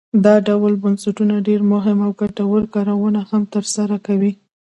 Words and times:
دا 0.25 0.35
ډول 0.47 0.73
بنسټونه 0.83 1.35
ډیر 1.47 1.61
مهم 1.73 1.97
او 2.05 2.11
ګټور 2.21 2.61
کارونه 2.73 3.19
هم 3.29 3.43
تر 3.53 3.63
سره 3.75 3.95
کوي. 4.07 4.31